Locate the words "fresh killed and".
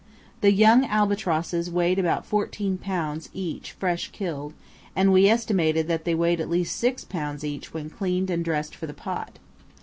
3.73-5.13